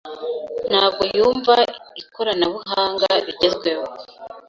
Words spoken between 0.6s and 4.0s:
Ntabwo yumva ikoranabuhanga rigezweho.